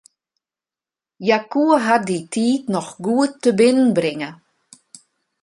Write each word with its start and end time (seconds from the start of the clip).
Hja 1.25 1.37
koe 1.51 1.75
har 1.85 2.01
dy 2.07 2.17
tiid 2.33 2.63
noch 2.73 2.91
goed 3.05 3.31
tebinnenbringe. 3.43 4.29